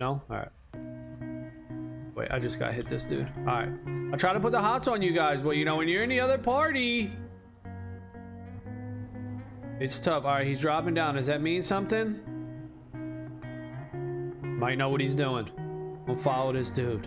No? 0.00 0.20
Alright. 0.28 0.48
Wait, 2.16 2.28
I 2.32 2.40
just 2.40 2.58
got 2.58 2.74
hit 2.74 2.88
this 2.88 3.04
dude. 3.04 3.28
Alright. 3.46 3.70
I 4.12 4.16
try 4.16 4.32
to 4.32 4.40
put 4.40 4.50
the 4.50 4.60
hots 4.60 4.88
on 4.88 5.02
you 5.02 5.12
guys, 5.12 5.40
but 5.40 5.50
you 5.50 5.64
know, 5.64 5.76
when 5.76 5.86
you're 5.86 6.02
in 6.02 6.08
the 6.08 6.18
other 6.18 6.36
party, 6.36 7.12
it's 9.80 9.98
tough. 9.98 10.24
Alright, 10.24 10.46
he's 10.46 10.60
dropping 10.60 10.94
down. 10.94 11.14
Does 11.14 11.26
that 11.26 11.40
mean 11.40 11.62
something? 11.62 12.20
Might 14.42 14.76
know 14.76 14.88
what 14.88 15.00
he's 15.00 15.14
doing. 15.14 15.48
We'll 16.06 16.16
follow 16.16 16.52
this 16.52 16.70
dude. 16.70 17.06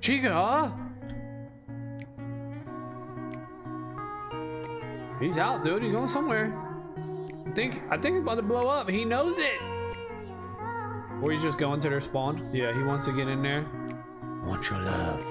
Chica! 0.00 0.32
huh? 0.32 0.70
He's 5.20 5.36
out, 5.36 5.64
dude. 5.64 5.82
He's 5.82 5.94
going 5.94 6.08
somewhere. 6.08 6.56
I 7.46 7.50
think 7.50 7.82
I 7.90 7.98
think 7.98 8.16
he's 8.16 8.22
about 8.22 8.36
to 8.36 8.42
blow 8.42 8.62
up. 8.62 8.88
He 8.88 9.04
knows 9.04 9.38
it. 9.38 9.60
Or 11.22 11.30
he's 11.30 11.42
just 11.42 11.58
going 11.58 11.80
to 11.80 11.90
their 11.90 12.00
spawn. 12.00 12.50
Yeah, 12.52 12.76
he 12.76 12.82
wants 12.82 13.04
to 13.06 13.12
get 13.12 13.28
in 13.28 13.42
there. 13.42 13.66
I 14.22 14.46
want 14.46 14.70
your 14.70 14.78
love. 14.78 15.26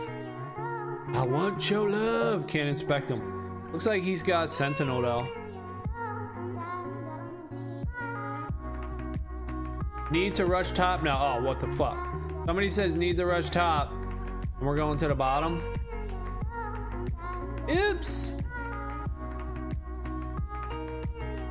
I 1.14 1.26
want 1.26 1.70
your 1.70 1.90
love. 1.90 2.46
Can't 2.46 2.70
inspect 2.70 3.10
him. 3.10 3.39
Looks 3.72 3.86
like 3.86 4.04
he's 4.04 4.24
got 4.24 4.52
Sentinel 4.52 5.02
though. 5.02 5.28
Need 10.12 10.34
to 10.36 10.46
rush 10.46 10.72
top 10.72 11.04
now. 11.04 11.38
Oh, 11.38 11.44
what 11.44 11.60
the 11.60 11.68
fuck? 11.68 12.04
Somebody 12.46 12.68
says 12.68 12.96
need 12.96 13.16
to 13.18 13.26
rush 13.28 13.50
top. 13.50 13.92
And 13.92 14.68
we're 14.68 14.76
going 14.76 14.98
to 14.98 15.08
the 15.08 15.16
bottom. 15.16 15.62
Oops. 17.70 18.36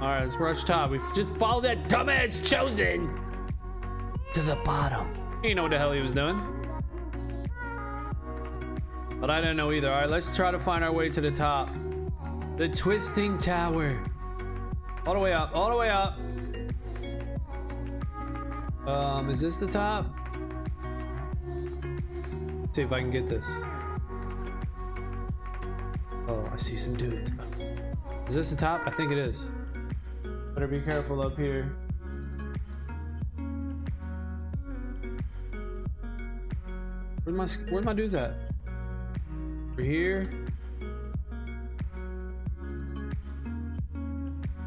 Alright, 0.03 0.23
let's 0.23 0.37
rush 0.37 0.65
top. 0.65 0.91
We 0.91 1.01
just 1.15 1.31
follow 1.37 1.61
that 1.61 1.85
dumbass 1.85 2.45
chosen 2.45 3.21
to 4.35 4.43
the 4.43 4.57
bottom. 4.57 5.09
You 5.45 5.55
know 5.55 5.63
what 5.63 5.71
the 5.71 5.79
hell 5.79 5.93
he 5.93 6.01
was 6.01 6.13
doing. 6.13 6.43
But 9.21 9.31
I 9.31 9.41
don't 9.41 9.57
know 9.57 9.71
either. 9.71 9.89
Alright, 9.89 10.11
let's 10.11 10.35
try 10.35 10.51
to 10.51 10.59
find 10.59 10.83
our 10.83 10.93
way 10.93 11.09
to 11.11 11.21
the 11.21 11.31
top. 11.31 11.71
The 12.59 12.69
twisting 12.69 13.39
tower. 13.39 14.03
All 15.07 15.15
the 15.15 15.21
way 15.21 15.33
up, 15.33 15.55
all 15.55 15.71
the 15.71 15.77
way 15.77 15.91
up. 15.91 16.19
Um, 18.85 19.31
is 19.31 19.41
this 19.41 19.59
the 19.59 19.69
top? 19.69 20.07
Let's 22.61 22.75
see 22.75 22.83
if 22.83 22.91
I 22.91 22.99
can 22.99 23.13
get 23.13 23.29
this. 23.29 23.49
Oh, 26.27 26.51
I 26.53 26.57
see 26.57 26.75
some 26.75 26.97
dudes. 26.97 27.31
Is 28.27 28.35
this 28.35 28.51
the 28.51 28.57
top? 28.57 28.81
I 28.87 28.91
think 28.91 29.13
it 29.13 29.19
is. 29.19 29.47
Better 30.53 30.67
be 30.67 30.81
careful 30.81 31.25
up 31.25 31.39
here. 31.39 31.77
Where's 37.23 37.37
my 37.37 37.47
where's 37.71 37.85
my 37.85 37.93
dudes 37.93 38.17
at? 38.17 38.35
We're 39.77 39.85
here. 39.85 40.29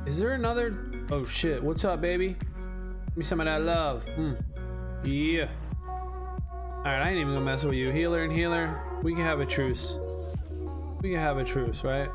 Is 0.05 0.17
there 0.17 0.31
another? 0.31 0.91
Oh 1.11 1.25
shit! 1.25 1.61
What's 1.61 1.85
up, 1.85 2.01
baby? 2.01 2.29
Give 2.29 3.17
me 3.17 3.23
some 3.23 3.39
of 3.39 3.45
that 3.45 3.61
love. 3.61 4.03
Mm. 4.17 4.41
Yeah. 5.05 5.47
All 5.87 6.85
right, 6.85 7.01
I 7.03 7.09
ain't 7.09 7.19
even 7.19 7.33
gonna 7.33 7.45
mess 7.45 7.63
with 7.63 7.75
you, 7.75 7.91
healer 7.91 8.23
and 8.23 8.33
healer. 8.33 8.81
We 9.03 9.13
can 9.13 9.21
have 9.21 9.39
a 9.39 9.45
truce. 9.45 9.99
We 11.01 11.11
can 11.11 11.19
have 11.19 11.37
a 11.37 11.43
truce, 11.43 11.83
right? 11.83 12.09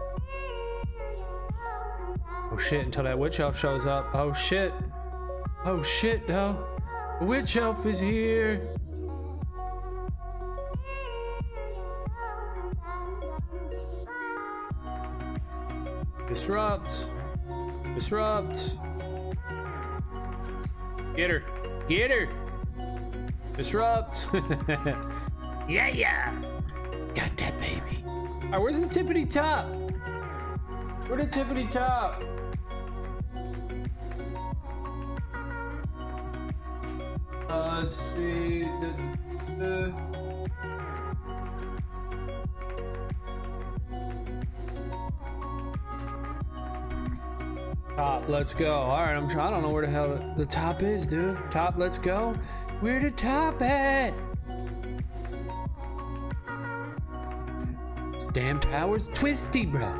Oh 2.50 2.58
shit! 2.58 2.84
Until 2.84 3.04
that 3.04 3.16
witch 3.16 3.38
elf 3.38 3.56
shows 3.56 3.86
up. 3.86 4.12
Oh 4.14 4.32
shit! 4.32 4.72
Oh 5.64 5.80
shit! 5.84 6.28
No, 6.28 6.66
witch 7.20 7.56
elf 7.56 7.86
is 7.86 8.00
here. 8.00 8.60
Disrupt. 16.26 17.08
Disrupt. 17.96 18.76
Get 21.16 21.30
her. 21.30 21.42
Get 21.88 22.10
her. 22.10 22.28
Disrupt. 23.56 24.26
yeah, 25.66 25.88
yeah. 25.88 26.34
Got 27.14 27.34
that 27.38 27.58
baby. 27.58 28.04
All 28.04 28.50
right, 28.50 28.60
where's 28.60 28.78
the 28.78 28.86
tippity 28.86 29.28
top? 29.28 29.64
Where 31.08 31.18
the 31.18 31.26
tippity 31.26 31.70
top? 31.70 32.22
Uh, 37.48 37.80
let's 37.82 37.96
see. 37.96 38.60
The, 38.60 38.94
the, 39.56 40.15
Top, 47.96 48.28
let's 48.28 48.52
go. 48.52 48.72
All 48.72 49.00
right, 49.00 49.16
I'm. 49.16 49.26
Trying. 49.26 49.48
I 49.48 49.50
don't 49.50 49.62
know 49.62 49.70
where 49.70 49.86
the 49.86 49.90
hell 49.90 50.34
the 50.36 50.44
top 50.44 50.82
is, 50.82 51.06
dude. 51.06 51.38
Top, 51.50 51.78
let's 51.78 51.96
go. 51.96 52.34
Where 52.80 53.00
the 53.00 53.10
top 53.10 53.62
at? 53.62 54.12
Damn 58.34 58.60
tower's 58.60 59.08
twisty, 59.08 59.64
bro. 59.64 59.90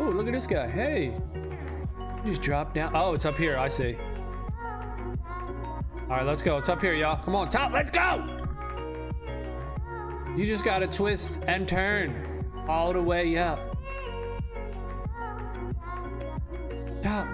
Oh, 0.00 0.02
look 0.02 0.26
at 0.26 0.32
this 0.32 0.48
guy. 0.48 0.68
Hey, 0.68 1.14
just 2.26 2.42
drop 2.42 2.74
down. 2.74 2.90
Oh, 2.92 3.14
it's 3.14 3.24
up 3.24 3.36
here. 3.36 3.56
I 3.56 3.68
see. 3.68 3.96
All 6.10 6.16
right, 6.16 6.26
let's 6.26 6.42
go. 6.42 6.58
It's 6.58 6.68
up 6.68 6.80
here, 6.80 6.94
y'all. 6.94 7.22
Come 7.22 7.36
on, 7.36 7.50
top. 7.50 7.72
Let's 7.72 7.92
go. 7.92 8.26
You 10.36 10.44
just 10.44 10.64
gotta 10.64 10.88
twist 10.88 11.38
and 11.46 11.68
turn 11.68 12.50
all 12.66 12.92
the 12.92 13.00
way 13.00 13.38
up. 13.38 13.73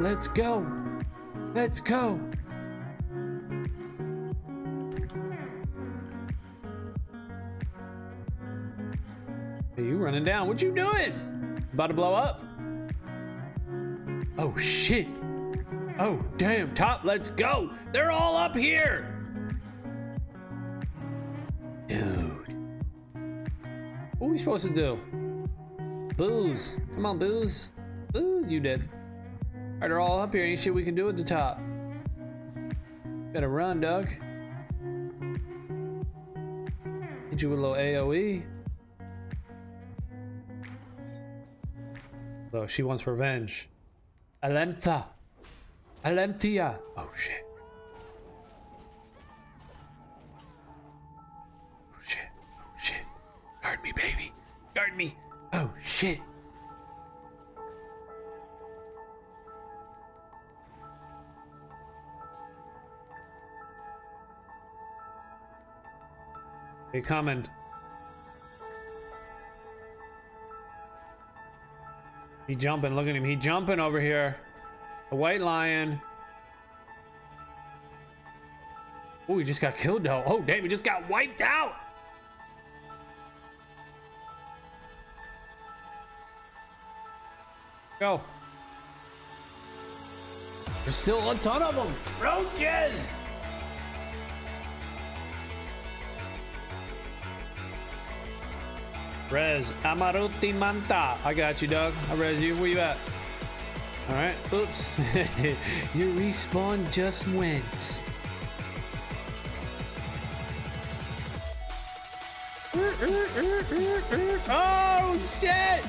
Let's 0.00 0.28
go. 0.28 0.66
Let's 1.54 1.78
go. 1.78 2.18
Hey, 9.76 9.82
you 9.84 9.98
running 9.98 10.24
down. 10.24 10.48
What 10.48 10.62
you 10.62 10.74
doing? 10.74 11.56
About 11.72 11.88
to 11.88 11.94
blow 11.94 12.14
up? 12.14 12.42
Oh 14.38 14.56
shit. 14.56 15.06
Oh 15.98 16.18
damn, 16.38 16.74
top, 16.74 17.04
let's 17.04 17.28
go. 17.30 17.70
They're 17.92 18.10
all 18.10 18.36
up 18.36 18.56
here. 18.56 19.16
Dude. 21.86 22.56
What 24.18 24.28
are 24.28 24.30
we 24.30 24.38
supposed 24.38 24.66
to 24.66 24.74
do? 24.74 24.98
Booze. 26.16 26.78
Come 26.94 27.06
on, 27.06 27.18
booze. 27.18 27.72
Booze, 28.12 28.48
you 28.48 28.60
did. 28.60 28.88
Alright, 29.80 29.88
they're 29.88 30.00
all 30.00 30.20
up 30.20 30.34
here. 30.34 30.44
Ain't 30.44 30.60
shit 30.60 30.74
we 30.74 30.84
can 30.84 30.94
do 30.94 31.08
at 31.08 31.16
the 31.16 31.24
top. 31.24 31.58
Gotta 33.32 33.48
run, 33.48 33.80
Doug. 33.80 34.06
Hit 37.30 37.40
you 37.40 37.48
with 37.48 37.58
a 37.58 37.62
little 37.62 37.76
AoE. 37.76 38.42
Oh, 42.52 42.66
she 42.66 42.82
wants 42.82 43.06
revenge. 43.06 43.70
Alentha. 44.42 45.04
Alenthia. 46.04 46.76
Oh 46.98 47.08
shit. 47.16 47.46
Oh 51.94 52.02
shit. 52.06 52.28
Oh 52.58 52.78
shit. 52.82 53.02
Guard 53.62 53.82
me, 53.82 53.92
baby. 53.96 54.30
Guard 54.74 54.94
me. 54.94 55.14
Oh 55.54 55.72
shit. 55.82 56.18
They 66.92 67.00
coming. 67.00 67.46
He 72.46 72.54
jumping. 72.56 72.94
Look 72.94 73.06
at 73.06 73.14
him. 73.14 73.24
He 73.24 73.36
jumping 73.36 73.78
over 73.78 74.00
here. 74.00 74.36
A 75.12 75.16
white 75.16 75.40
lion. 75.40 76.00
Oh, 79.28 79.38
he 79.38 79.44
just 79.44 79.60
got 79.60 79.76
killed 79.76 80.02
though. 80.02 80.24
Oh, 80.26 80.40
damn, 80.40 80.62
he 80.62 80.68
just 80.68 80.82
got 80.82 81.08
wiped 81.08 81.40
out. 81.40 81.74
Go. 88.00 88.20
There's 90.84 90.96
still 90.96 91.30
a 91.30 91.34
ton 91.36 91.62
of 91.62 91.76
them. 91.76 91.94
Roaches! 92.20 92.94
Res 99.30 99.72
Amaruti 99.84 100.52
Manta. 100.54 101.16
I 101.24 101.34
got 101.34 101.62
you, 101.62 101.68
Doug. 101.68 101.94
I 102.10 102.14
res 102.14 102.40
you. 102.40 102.56
Where 102.56 102.68
you 102.68 102.80
at? 102.80 102.96
All 104.08 104.16
right. 104.16 104.34
Oops. 104.52 104.98
Your 105.94 106.08
respawn 106.14 106.90
just 106.90 107.28
went. 107.28 108.00
Oh 114.52 115.18
shit! 115.40 115.84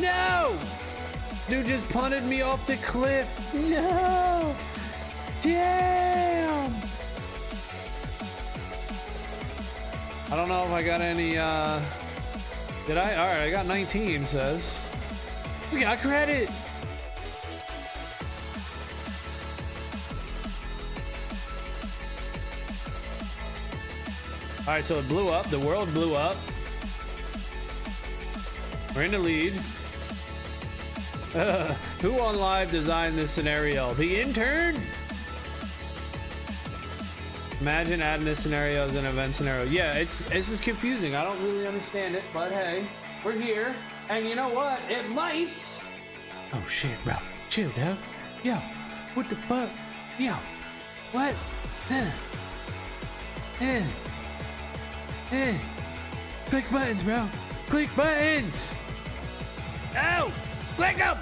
No! 0.00 0.56
Dude 1.48 1.66
just 1.66 1.90
punted 1.90 2.24
me 2.24 2.42
off 2.42 2.66
the 2.66 2.76
cliff. 2.76 3.52
No! 3.54 4.54
Damn! 5.42 6.72
I 10.32 10.36
don't 10.36 10.48
know 10.48 10.64
if 10.64 10.70
I 10.70 10.82
got 10.82 11.00
any 11.00 11.36
uh 11.36 11.80
did 12.86 12.96
I? 12.96 13.16
All 13.16 13.26
right, 13.26 13.42
I 13.42 13.50
got 13.50 13.66
19, 13.66 14.24
says. 14.24 14.86
We 15.72 15.80
got 15.80 15.98
credit. 15.98 16.48
All 24.66 24.74
right, 24.76 24.84
so 24.84 24.98
it 24.98 25.08
blew 25.08 25.28
up. 25.28 25.46
The 25.46 25.58
world 25.58 25.90
blew 25.92 26.14
up. 26.14 26.36
We're 28.94 29.04
in 29.04 29.12
the 29.12 29.18
lead. 29.18 29.52
Who 32.02 32.20
on 32.20 32.36
live 32.36 32.70
designed 32.70 33.16
this 33.16 33.30
scenario? 33.30 33.94
The 33.94 34.20
intern? 34.20 34.76
Imagine 37.60 38.00
adding 38.00 38.24
this 38.24 38.42
scenario 38.42 38.86
as 38.86 38.96
an 38.96 39.04
event 39.04 39.34
scenario. 39.34 39.64
Yeah, 39.64 39.92
it's 39.92 40.22
it's 40.30 40.48
just 40.48 40.62
confusing. 40.62 41.14
I 41.14 41.22
don't 41.22 41.42
really 41.42 41.66
understand 41.66 42.14
it, 42.14 42.22
but 42.32 42.52
hey, 42.52 42.86
we're 43.22 43.32
here, 43.32 43.74
and 44.08 44.26
you 44.26 44.34
know 44.34 44.48
what? 44.48 44.80
It 44.88 45.10
might. 45.10 45.86
Oh 46.54 46.66
shit, 46.66 46.96
bro. 47.04 47.16
Chill, 47.50 47.70
dog. 47.72 47.98
Yo, 48.42 48.54
what 49.12 49.28
the 49.28 49.36
fuck? 49.36 49.68
Yo, 50.18 50.32
what? 51.12 51.34
Eh. 51.90 52.10
Eh. 53.60 53.84
Eh. 55.32 55.58
Click 56.46 56.64
buttons, 56.72 57.02
bro. 57.02 57.28
Click 57.68 57.94
buttons. 57.94 58.78
Oh, 59.94 60.32
click 60.76 60.96
them. 60.96 61.18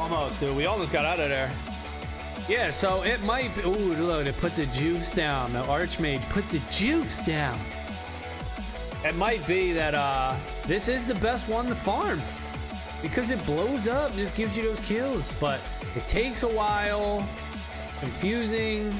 Almost, 0.00 0.40
dude. 0.40 0.56
We 0.56 0.66
almost 0.66 0.92
got 0.92 1.04
out 1.04 1.20
of 1.20 1.28
there. 1.28 1.52
Yeah, 2.48 2.70
so 2.70 3.02
it 3.02 3.22
might 3.22 3.54
be. 3.56 3.62
Ooh, 3.62 3.94
look, 3.94 4.24
they 4.24 4.32
put 4.32 4.54
the 4.54 4.66
juice 4.66 5.08
down. 5.08 5.52
The 5.52 5.62
Archmage 5.62 6.20
put 6.30 6.48
the 6.50 6.60
juice 6.70 7.18
down. 7.24 7.58
it 9.04 9.14
might 9.16 9.46
be 9.46 9.72
that 9.72 9.94
uh, 9.94 10.36
this 10.66 10.88
is 10.88 11.06
the 11.06 11.14
best 11.16 11.48
one 11.48 11.66
to 11.66 11.74
farm 11.74 12.20
because 13.02 13.30
it 13.30 13.44
blows 13.44 13.86
up, 13.88 14.14
just 14.14 14.36
gives 14.36 14.56
you 14.56 14.62
those 14.62 14.80
kills. 14.80 15.34
But 15.34 15.60
it 15.96 16.06
takes 16.06 16.42
a 16.42 16.48
while, 16.48 17.26
confusing. 18.00 18.92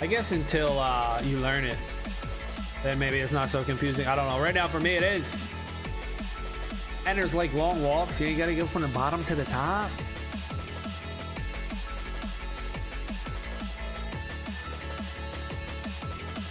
I 0.00 0.06
guess 0.06 0.32
until 0.32 0.78
uh, 0.78 1.20
you 1.24 1.38
learn 1.38 1.64
it, 1.64 1.78
then 2.82 2.98
maybe 2.98 3.18
it's 3.18 3.32
not 3.32 3.48
so 3.48 3.64
confusing. 3.64 4.06
I 4.06 4.14
don't 4.14 4.28
know. 4.28 4.40
Right 4.40 4.54
now, 4.54 4.68
for 4.68 4.78
me, 4.78 4.96
it 4.96 5.02
is. 5.02 5.55
And 7.06 7.16
there's 7.16 7.34
like 7.34 7.54
long 7.54 7.82
walks. 7.82 8.20
You 8.20 8.36
gotta 8.36 8.54
go 8.54 8.66
from 8.66 8.82
the 8.82 8.88
bottom 8.88 9.22
to 9.24 9.34
the 9.36 9.44
top. 9.44 9.90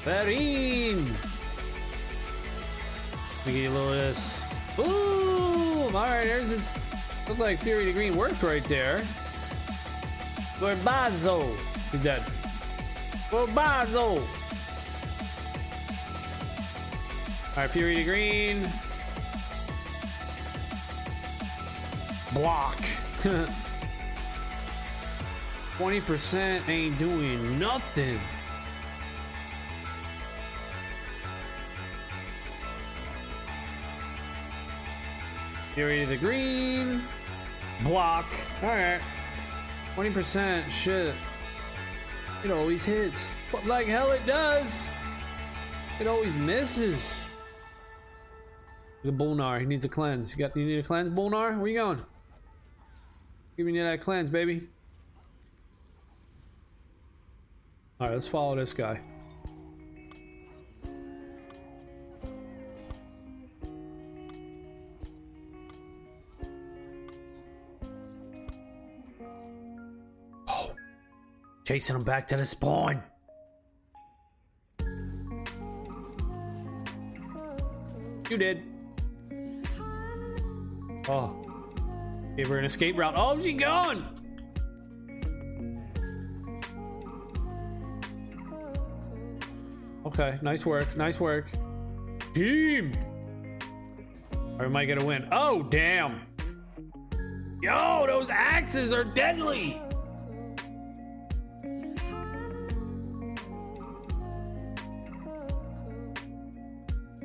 Vereen! 0.06 1.04
We 3.46 3.52
get 3.52 3.66
a 3.66 3.74
little 3.74 3.90
of 3.90 3.96
this. 3.96 4.42
Boom! 4.78 5.96
Alright, 5.96 6.26
there's 6.26 6.52
a. 6.54 6.62
Look 7.28 7.40
like 7.40 7.60
Fury 7.60 7.86
the 7.86 7.94
Green 7.94 8.16
worked 8.16 8.42
right 8.42 8.64
there. 8.66 9.00
Gorbazo! 10.60 11.54
He's 11.92 12.04
dead. 12.04 12.22
Gorbazo! 13.30 14.22
Alright, 17.58 17.72
Fury 17.72 17.96
the 17.96 18.04
Green. 18.04 18.68
Block. 22.36 22.78
20% 25.78 26.68
ain't 26.68 27.00
doing 27.00 27.58
nothing. 27.58 28.20
Fury 35.76 36.02
to 36.02 36.08
the 36.08 36.18
green. 36.18 37.04
Block. 37.84 38.26
Alright. 38.62 39.02
20%. 39.96 40.70
Shit. 40.70 41.16
It 42.44 42.52
always 42.52 42.84
hits. 42.84 43.34
But 43.50 43.66
like 43.66 43.88
hell 43.88 44.12
it 44.12 44.26
does. 44.26 44.90
It 46.02 46.08
always 46.08 46.34
misses. 46.34 47.30
The 49.06 49.12
Bolnar. 49.12 49.62
He 49.62 49.66
needs 49.66 49.86
a 49.86 49.90
cleanse. 49.90 50.34
You 50.34 50.40
got 50.40 50.58
you 50.58 50.66
need 50.66 50.80
a 50.80 50.84
cleanse, 50.84 51.10
Bolnar? 51.10 51.58
Where 51.58 51.70
you 51.70 51.78
going? 51.78 52.04
Give 53.58 53.66
me 53.66 53.80
that 53.80 54.02
cleanse, 54.02 54.30
baby. 54.30 54.68
Alright, 58.02 58.14
let's 58.14 58.28
follow 58.28 58.56
this 58.58 58.74
guy. 58.74 59.00
Oh, 70.50 70.76
chasing 71.66 71.96
him 71.96 72.04
back 72.04 72.28
to 72.28 72.36
the 72.36 72.44
spawn. 72.44 73.02
You 78.30 78.38
did. 78.38 78.66
Oh. 81.08 81.45
Gave 82.36 82.48
her 82.48 82.58
an 82.58 82.66
escape 82.66 82.98
route. 82.98 83.14
Oh, 83.16 83.40
she 83.40 83.54
gone! 83.54 84.06
Okay, 90.06 90.38
nice 90.42 90.66
work. 90.66 90.96
Nice 90.98 91.20
work. 91.20 91.50
Team! 92.34 92.94
Or 94.60 94.66
am 94.66 94.76
I 94.76 94.86
gonna 94.86 95.06
win? 95.06 95.28
Oh, 95.32 95.64
damn! 95.64 96.22
Yo, 97.62 98.06
those 98.08 98.30
axes 98.30 98.94
are 98.94 99.04
deadly! 99.04 99.82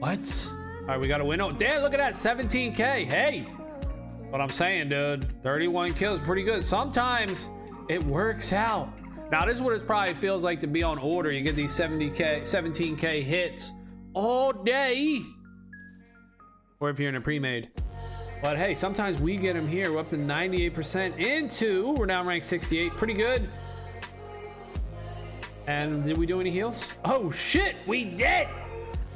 What? 0.01 0.53
All 0.81 0.87
right, 0.87 1.01
we 1.01 1.09
got 1.09 1.18
to 1.18 1.27
win. 1.27 1.42
Oh, 1.42 1.51
damn, 1.51 1.83
look 1.83 1.92
at 1.92 1.99
that. 1.99 2.14
17K. 2.14 2.79
Hey. 3.12 3.46
What 4.30 4.40
I'm 4.40 4.48
saying, 4.48 4.90
dude. 4.90 5.42
31 5.42 5.94
kills. 5.94 6.20
Pretty 6.20 6.44
good. 6.44 6.64
Sometimes 6.64 7.50
it 7.88 8.02
works 8.04 8.52
out. 8.52 8.88
Now, 9.32 9.44
this 9.44 9.56
is 9.56 9.62
what 9.62 9.74
it 9.74 9.86
probably 9.86 10.14
feels 10.14 10.44
like 10.44 10.60
to 10.60 10.66
be 10.68 10.82
on 10.82 10.98
order. 10.98 11.32
You 11.32 11.42
get 11.42 11.56
these 11.56 11.72
70K, 11.72 12.42
17K 12.42 13.22
hits 13.22 13.72
all 14.14 14.52
day. 14.52 15.20
Or 16.78 16.90
if 16.90 16.98
you're 16.98 17.08
in 17.08 17.16
a 17.16 17.20
pre-made. 17.20 17.70
But 18.42 18.56
hey, 18.56 18.74
sometimes 18.74 19.20
we 19.20 19.36
get 19.36 19.54
them 19.54 19.68
here. 19.68 19.92
We're 19.92 19.98
up 19.98 20.08
to 20.10 20.16
98% 20.16 21.18
into. 21.18 21.92
We're 21.92 22.06
now 22.06 22.24
ranked 22.24 22.46
68. 22.46 22.92
Pretty 22.92 23.14
good. 23.14 23.48
And 25.66 26.04
did 26.04 26.16
we 26.16 26.26
do 26.26 26.40
any 26.40 26.50
heals? 26.50 26.94
Oh, 27.04 27.30
shit. 27.30 27.76
We 27.86 28.04
did. 28.04 28.48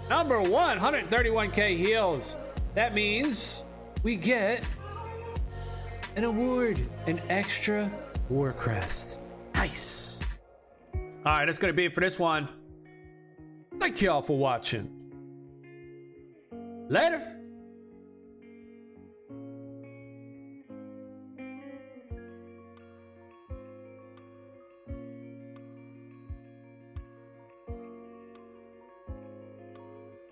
Number 0.09 0.41
one, 0.43 0.79
131k 0.79 1.77
heals. 1.77 2.37
That 2.75 2.95
means 2.95 3.65
we 4.03 4.17
get 4.17 4.63
an 6.17 6.25
award, 6.25 6.81
an 7.07 7.21
extra 7.29 7.91
war 8.29 8.53
crest. 8.53 9.21
Nice. 9.55 10.21
All 10.95 11.01
right, 11.25 11.47
that's 11.47 11.59
gonna 11.59 11.73
be 11.73 11.87
it 11.87 11.95
for 11.95 12.01
this 12.01 12.19
one. 12.19 12.49
Thank 13.79 14.01
you 14.03 14.11
all 14.11 14.23
for 14.23 14.37
watching. 14.37 14.91
Later. 16.89 17.34